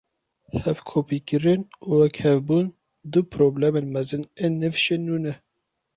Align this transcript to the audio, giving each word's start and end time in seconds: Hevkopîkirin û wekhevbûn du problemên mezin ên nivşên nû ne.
Hevkopîkirin 0.61 1.61
û 1.89 1.89
wekhevbûn 2.01 2.67
du 3.11 3.19
problemên 3.33 3.85
mezin 3.95 4.23
ên 4.43 4.53
nivşên 4.61 5.01
nû 5.07 5.17
ne. 5.23 5.33